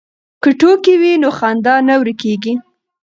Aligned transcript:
که 0.41 0.49
ټوکې 0.59 0.95
وي 1.01 1.13
نو 1.21 1.29
خندا 1.37 1.75
نه 1.87 1.95
ورکېږي. 2.01 2.53